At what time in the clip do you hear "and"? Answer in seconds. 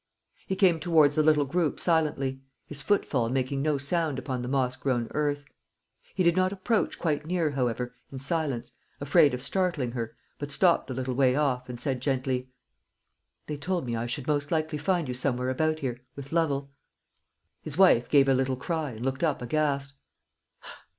11.69-11.79, 18.93-19.05